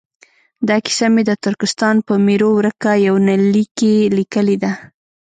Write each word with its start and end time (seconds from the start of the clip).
دا 0.67 0.77
کیسه 0.85 1.05
مې 1.13 1.23
د 1.25 1.31
ترکستان 1.45 1.95
په 2.07 2.13
میرو 2.27 2.49
ورکه 2.57 2.91
یونلیک 3.07 3.69
کې 3.79 3.93
لیکلې 4.17 4.57
ده. 4.63 4.71